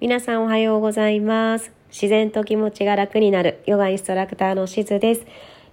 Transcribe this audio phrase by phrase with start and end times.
[0.00, 1.72] 皆さんおはようございます。
[1.90, 3.62] 自然と気持ちが楽になる。
[3.66, 5.26] ヨガインストラクターのしずです。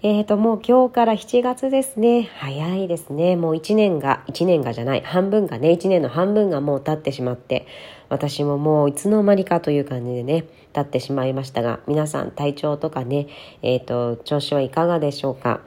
[0.04, 2.24] えーともう今日から7月ですね。
[2.36, 3.38] 早いですね。
[3.38, 5.02] もう1年が1年がじゃない。
[5.02, 7.68] 半分がね1年の半分がもう経ってしまって。
[8.10, 13.28] 私ももういつの間にかという感じでね経ってしまいましたが皆さん体調とかね
[13.62, 15.62] えーと調子はいかがでしょうか。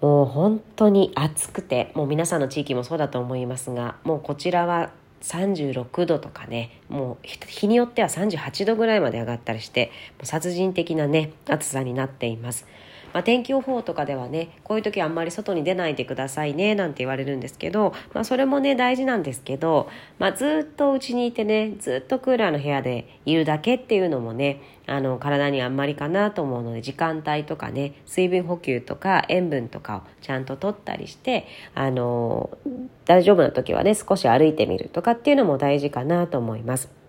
[0.00, 4.92] もう本当に暑くてもう皆さんの地域もそうだと思いますがもうこちらは
[5.22, 9.90] 36度とかねもう日によっては38度ぐらいまで上がったりして
[10.22, 12.66] 殺人的なね暑さになっています。
[13.12, 19.88] まあ、天気予報とかではねこういう時あんまり外に出ないでくださいねなんて言われるんですけど、まあ、それもね大事なんですけど、
[20.18, 32.56] まあ、ずっとうちにいてねずっとクーラーの部屋でいるだけっていうのもねあの体にあんまりかなと思うので時間帯とかね水分補給とか塩分とかをちゃんと取ったりしてあの
[33.04, 37.05] 大丈夫な時はね少し歩いてみるとかっていうのも大事かなと思います。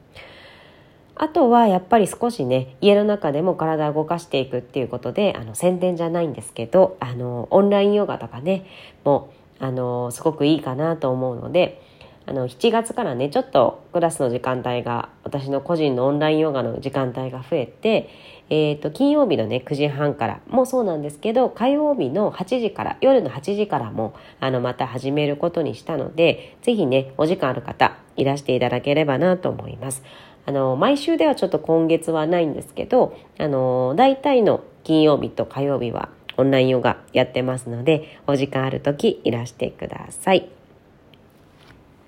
[1.20, 8.66] あとはやっぱり少しね家の中でも体を動かしていくっていうことであの宣伝じゃないんですけどあのオンラインヨガとかね
[9.04, 11.82] もうあのすごくいいかなと思うので
[12.28, 18.10] あの7月からねちょっとクラスの時間帯が私の個人のオンラインヨガの時間帯が増えて、
[18.50, 30.04] えーと、金曜日のね9時半からもそうなんですけど火曜日の8時から夜の8時からもあのまた始めることにしたので是非ねお時間ある方いらしていただければなと思います。
[30.48, 40.50] あの毎週ではちょっと今月はないんですけどあの大体の金曜日と火曜日はオンラインヨガやってますのでお時間ある時いらしてください。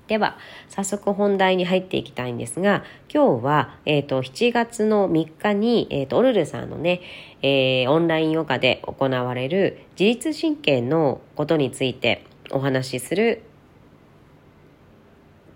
[0.08, 0.38] では
[0.70, 7.02] 早速本題に入っていきたいんですが今日は、えーと、7月の3日に、えーと、オルルさんのね、
[7.44, 13.44] えー、オンラインヨガで行われる自律神経のことについてお話しする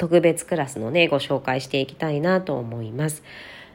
[0.04, 3.24] 特別クラスのね、ご紹介していきたいなと思います。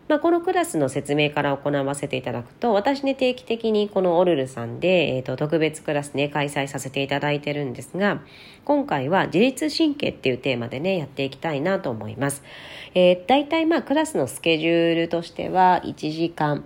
[0.08, 8.20] まあ、このクラスの説明から行わせていただくと、私ね、定期的にこのオルルさんで、えーと、特別クラスね、開催させていただいてるんですが、
[8.66, 12.42] 今回は自律神経っていうテーマでね、やっていきたいなと思います。
[12.94, 16.62] えー、大体まあ、クラスのスケジュールとしては、1時間、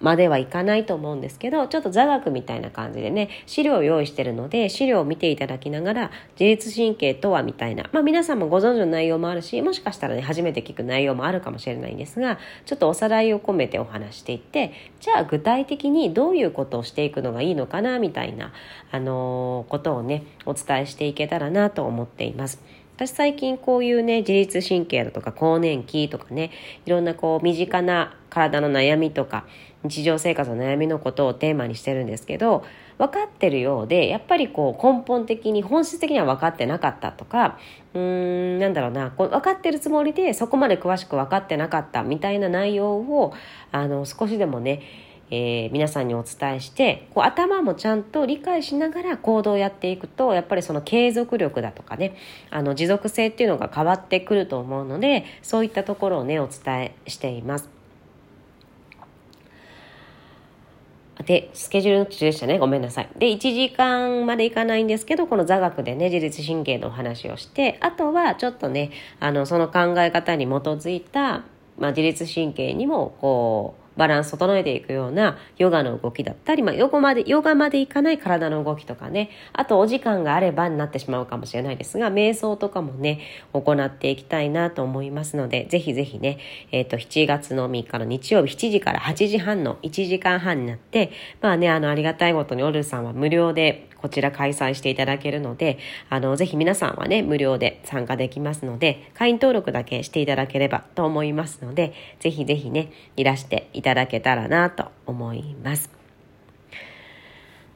[0.00, 18.52] まではいかないと思うんですけどちょっと座学みたいな感じでね資料を用意してるので資料を見ていただきながら自律神経とはみたいな、まあ、皆さんもご存知の内容もあるしもしかしたらね初めて聞く内容もあるかもしれないんですがちょっとおさらいを込めてお話していってじゃあ具体的にどういうことをしていくのがいいのかなみたいな、
[18.90, 22.62] あのー、ことをねお伝えしていけたらなと思っています。
[23.00, 26.50] 私最近こういうね自律神経だとか更年期とかね
[26.84, 29.46] いろんなこう身近な体の悩みとか
[29.84, 32.64] 日常生活の悩みのことをテーマにしてるんですけど
[32.98, 37.58] 分かってるようでやっぱりこう根本的に本質的には分かってなかったとか
[37.94, 43.32] うーんなんだろうなこう分かってるつもりでそこまで詳しく分かってなかったみたいな内容を
[43.72, 44.82] あの少しでもね
[45.30, 52.16] えー、皆さんにお伝えしてこう頭もちゃんと理解しながら行動をやっていくとやっぱりその継続力だとかね
[52.50, 57.79] あの持続性っていうのが変わってくると思うのでそういったところをねお伝えしています。
[61.24, 62.58] で、スケジュールの途中でしたね。
[62.58, 63.08] ごめんなさい。
[63.18, 71.44] で、1時間までいかないんですけど、この座学でね、自律神経のお話をして、あとはちょっとね、あの、その考え方に基づいた、
[71.78, 83.20] まあ、自律神経にも、こう、バランス整えていくようなヨガの動きだったり、まあ、ヨガまで、ヨガまでいかない体の動きとかね、あとお時間があればになってしまうかもしれないですが、瞑想とかもね、
[83.52, 86.38] 行っていきたいなと思いますので、ぜひぜひね、
[86.72, 91.12] えっ、ー、と、7月の3日の日曜日7時から8時半の1時間半になって、
[91.42, 95.78] まあね、あの、ありがたいことにオルさんは無料でこちら開催していただけるので、
[96.08, 105.90] あの、ぜひ皆さんはね、無料で参加できますので、会員登録だけしていただければと思いますので、ぜひぜひね、いらしていただただけたらなと思います。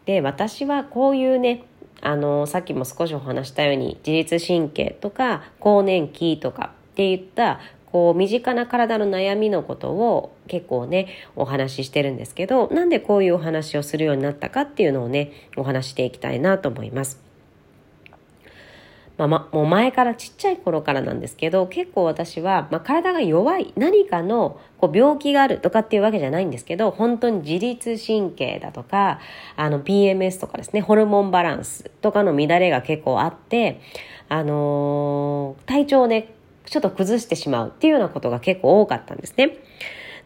[0.07, 1.65] で、私はこういうね、
[2.01, 11.07] あの、さっきも少しお話したように、自律神経とか、更年期とかっていったこう身近な体の悩みのことを結構ね
[11.37, 17.21] お話ししてるんですけどなんでこういうお話をするようになったかっていうのをねお話していきたいなと思います。
[19.17, 29.21] まあ、ま、もう前からちっちゃい頃からなんですけど結構私は、まあ、体が弱い何かのこう病気があるとかっていうわけじゃないんですけど本当に自律神経だとか
[29.57, 33.81] あの PMS とかですねホルモンバランスとかの乱れが結構あって
[34.29, 36.35] あのー、体調をね
[36.67, 39.59] ちょっと崩してしまうっていうようなことが結構多かったんですね。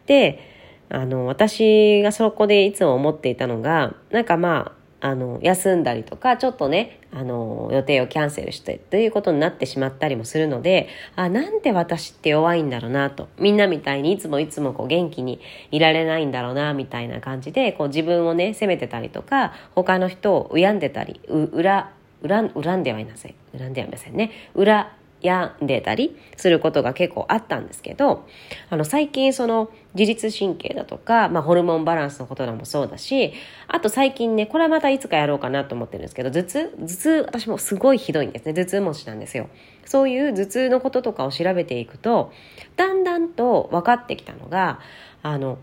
[0.07, 0.41] で、
[0.89, 13.29] あの、私がそこでいつも思っていたのが、なんかまあ、あの、休んだりとか、ちょっとね、あの、予定をキャンセルしてということになってしまったりもするので、あ、なんで私って弱いんだろうなと。
[13.39, 15.41] みんなみたいにいつもいつもこう元気に
[15.71, 21.93] いられないんだろうな、みたいな感じで、こう自分をね、責めてたりとか、他の人を恨んでたり、う、裏、
[22.27, 23.35] 恨恨んではいません。
[23.57, 24.33] 恨んではいませんね。
[24.55, 28.27] 裏病んでたりすることが結構あったんですけど、
[28.71, 33.33] あの最近その自律神経だとか、まあホルモンバランスのことでもそうだし、
[33.67, 38.55] あと最近ね、これはまたいつかやろうかなと思ってるんですけど、頭痛頭痛、私もすごいひどいんですね。
[38.55, 39.49] 頭痛持ちなんですよ。
[39.85, 42.33] そういう頭痛のこととかを調べていくと、
[42.77, 44.81] だんだんと分かってきたのが、
[45.23, 45.59] あの、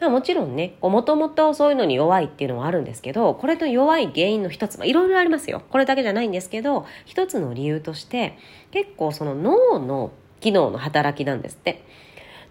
[0.00, 5.62] まあ、もちろんね、もともとそういうのに弱いっていうのはあるんですけど、これの弱い原因の一つ、まあ、いろいろありますよ。
[5.70, 8.36] これだけじゃないんですけど、一つの理由として、
[8.70, 11.84] 結構その脳の機能の働きなんですって。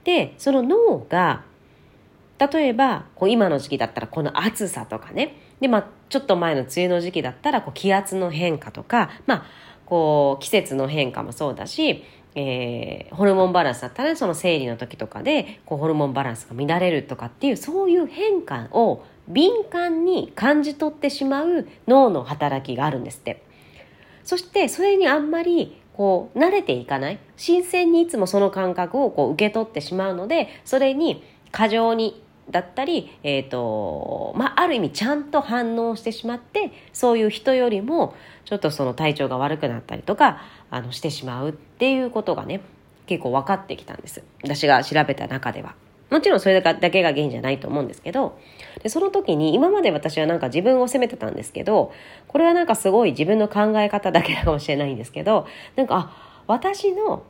[0.03, 1.43] で、その脳が、
[2.39, 9.45] 例えば、こう今の時期だったらこの暑さとかね、で、まあ、ちょっと前の梅雨の時期だったら、こう気圧の変化とか、まあ、
[9.85, 12.03] こう季節の変化もそうだし、
[12.35, 23.43] えー、ホルモンバランスだったらその生理の時とかでこうホルモンバランスが乱れるとかっていうそういう変化を敏感に感じ取ってしまう脳の働きがあるんですって。
[24.23, 27.19] そしてそれにあんまりこう慣れていかない。
[27.37, 42.61] 新鮮にいつもその感覚をこう受け取ってしまうのでそれに過剰にだったり、えーとまあ、ある意味ちゃんと反応してしまってそういう人よりもちょっとその体調が悪くなったりとかあのしてしまうっていうことがね
[43.05, 45.75] 結構分かってきたんです私が調べた中では。
[46.09, 48.37] もちろんそれだけが原因じゃないと思うんですけど
[48.83, 51.91] でその時に今まで私はなんか自分を責めてたんですけど
[52.27, 57.23] これはなんかすごい自分の考え方だけかもしれないんですけどなんかあ私の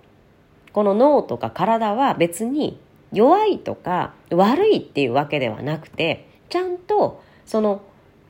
[0.74, 2.78] この脳とか体は別に
[3.14, 7.82] 弱いとか悪いっていうわけではなくてちゃんとその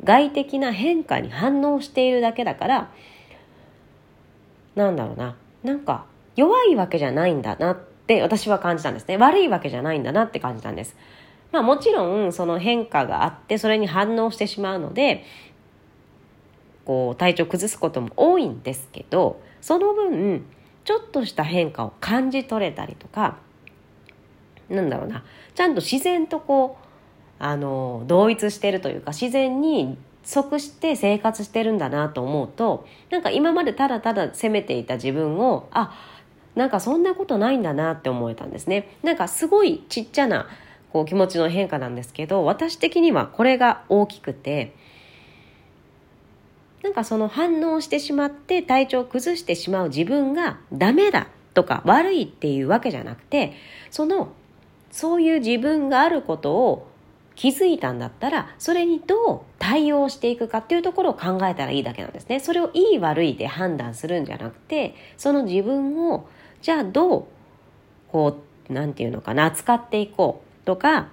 [0.04, 2.92] 外的な変化に反応しているだけだから
[4.76, 5.36] なんだろうな。
[5.64, 7.78] なんか弱いわけじゃないんだなっ
[8.08, 9.18] て私は感じたんですね。
[9.18, 10.96] 悪いわけじゃないんだなって感じたんです。
[11.52, 15.24] まあもちろんその変化があってそれに反応してしまうので
[16.86, 20.46] こう体調崩すことも多いんですけどその分
[20.84, 23.38] ちょっとした変化を感じ取れたりとか
[24.74, 25.24] なんだろうな。
[25.56, 26.84] ちゃんと自然とこう
[27.40, 35.94] あの同一してるというか自然に即して生活してるんだなと思うとなんか今までただただ責めていた自分をあ
[36.56, 38.96] なんかそんなことないんだなって思えたんですね。
[39.04, 40.48] なんかすごいちっちゃな
[40.92, 44.76] こう気持ちの変化なんですけど私的にはこれが大きくて
[46.84, 53.54] なんかその反応してしまって体調を崩してしまう自分がダメだとか悪いっていうわけじゃなくて
[53.90, 54.34] その
[54.94, 56.88] そういう自分があることを
[57.36, 62.40] 気づいたんだったらそれにどう対応していくかっていうところを考えたらいいだけなんですね。
[62.40, 66.28] それをいい悪いで判断するんじゃなくてその自分を
[66.62, 67.26] じゃあどう
[68.12, 68.38] こ
[68.70, 71.08] う何て言うのかな扱っていこうとか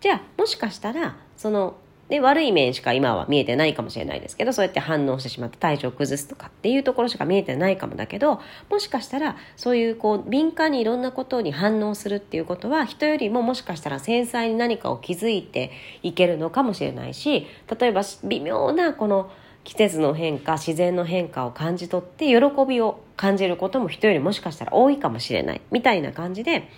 [0.00, 1.74] じゃあもしかしたらその
[2.08, 15.72] で、悪い面しか今は見えてないかもしれないですけど、そうやって反応してしまって体調を崩すとかっていうところしか見えてないかもだけど、もしかしたらそういうこう敏感にいろんなことに反応するっていうことは人よりももしかしたら繊細に何かを気づいて
[16.02, 17.46] いけるのかもしれないし、
[17.80, 19.30] 例えば微妙なこの
[19.64, 22.36] 季節の変化、自然の変化を感じ取って喜
[22.68, 25.60] びを感じることも人よりもしかしたら多いかもしれない。
[25.72, 26.68] みたいな感じで、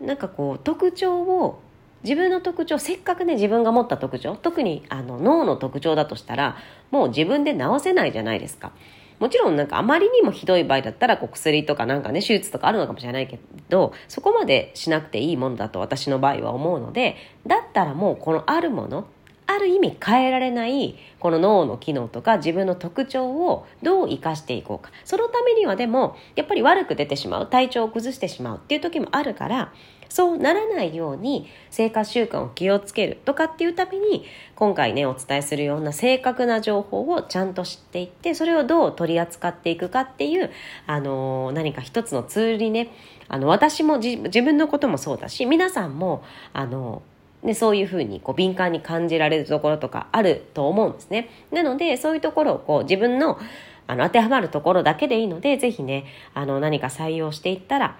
[0.00, 1.60] なんかこう特徴を
[2.04, 6.56] 自分の特徴せっかくね自分が持った特徴特にあの脳の特徴だとしたら
[6.90, 8.72] もう自分で治せないじゃないですか。
[9.20, 19.06] もちろんなんかあまりにもひどい場合だったらこう薬とかなんかね手術とかあるのかもしれないけどそこまでしなくていいものだと私の場合は思うのでだったらもうこのあるもの
[19.46, 29.72] ある意味変えられないこの脳の機能とか自分の特徴をどう生かしていこうかそのためにはでもやっぱり悪く出てしまう体調を崩してしまうっていう時もあるから
[30.08, 40.50] そうならないように生活習慣を気をつけるとかっていうために今回ねお伝えするような正確な情報をちゃんと知っていってそれをどう取り扱っていくかっていう、
[40.86, 42.90] あのー、何か一つのツールにね
[43.28, 47.02] あの私も自分のこともそうだし皆さんもあの
[47.44, 51.28] でそういうふうにこう敏感に感じられるところとかあると思うんですね。
[51.52, 53.38] なのでそういうところをこう自分の
[53.86, 57.98] あの当てはまるところだけでいいのでぜひねあの何か採用していったら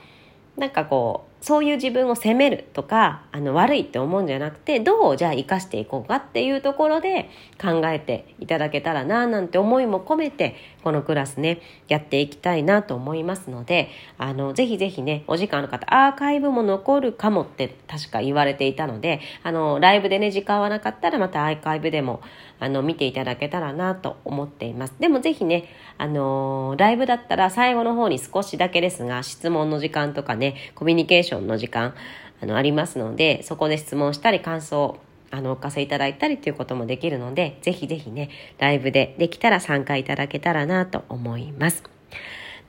[0.57, 7.29] なんかこうそういう自分を責めるとかあの悪いって思うんじゃなくてどうじゃあ生かしていこうかっていうところで
[7.61, 22.23] 考えていただけたらななんて思いも込めてこのクラスねやっていきたいなと思いますのであのぜひぜひねお時間の方アーカイブも残るかもって確か言われていたのであのライブでね時間はなかったらまたアーカイブでも
[22.59, 24.95] あの見ていただけたらなと思っています。
[24.99, 31.95] でもぜひねあのライブだったら最後の方に少しだけですが質問の時間とかねコミュニケーションションの時間
[32.41, 34.99] あのありますのでそこで質問したり感想
[35.31, 41.83] あのおかせいただいたりということもできるのでぜひぜひねライブでできたら参加いただけたらなと思います。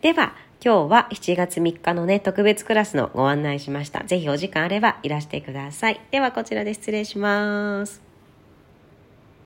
[0.02, 4.04] では今日は7月3日のね特別クラスのご案内しました。
[4.06, 6.02] ぜひお時間あればいらしてください。
[6.10, 8.05] ではこちらで失礼します。